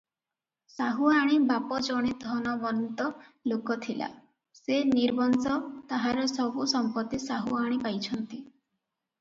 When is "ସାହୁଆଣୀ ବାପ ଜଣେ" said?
0.75-2.13